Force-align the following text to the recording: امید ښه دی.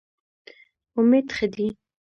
امید 0.97 1.27
ښه 1.35 1.45
دی. 1.53 1.67